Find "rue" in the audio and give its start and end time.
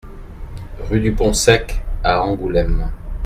0.89-0.99